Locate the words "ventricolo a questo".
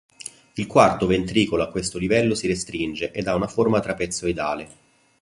1.05-1.99